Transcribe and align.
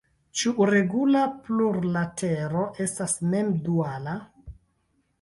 Ĉiu 0.39 0.65
regula 0.69 1.21
plurlatero 1.43 2.67
estas 2.89 3.17
mem-duala. 3.31 4.21